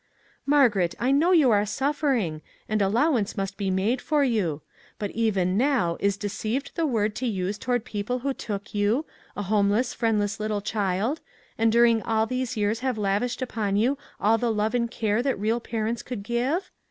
"Margaret, 0.47 0.95
I 0.99 1.11
know 1.11 1.31
you 1.31 1.51
are 1.51 1.63
suffering, 1.63 2.41
and 2.67 2.81
allowance 2.81 3.37
must 3.37 3.55
be 3.55 3.69
made 3.69 4.01
for 4.01 4.23
you; 4.23 4.63
but 4.97 5.11
even 5.11 5.57
now 5.57 5.95
is' 5.99 6.17
deceived' 6.17 6.71
the 6.75 6.87
word 6.87 7.13
to 7.17 7.27
use 7.27 7.59
toward 7.59 7.85
people 7.85 8.17
who 8.25 8.33
took 8.33 8.73
you, 8.73 9.05
a 9.37 9.43
homeless, 9.43 9.93
friendless 9.93 10.39
little 10.39 10.61
child, 10.61 11.21
and 11.55 11.71
during 11.71 12.01
all 12.01 12.25
these 12.25 12.57
years 12.57 12.79
have 12.79 12.97
lavished 12.97 13.43
upon 13.43 13.75
you 13.75 13.95
all 14.19 14.39
the 14.39 14.51
love 14.51 14.73
and 14.73 14.89
care 14.89 15.21
that 15.21 15.39
real 15.39 15.59
parents 15.59 16.01
could 16.01 16.23
give? 16.23 16.71